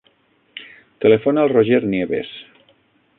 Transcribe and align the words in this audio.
Telefona 1.05 1.43
al 1.45 1.53
Roger 1.53 1.83
Nieves. 1.93 2.33